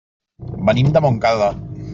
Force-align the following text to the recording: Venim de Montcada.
Venim 0.69 0.89
de 0.97 1.05
Montcada. 1.07 1.55